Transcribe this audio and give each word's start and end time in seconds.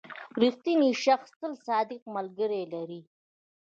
•رښتینی 0.41 0.91
شخص 1.05 1.29
تل 1.39 1.53
صادق 1.67 2.01
ملګري 2.15 2.63
لري. 2.73 3.01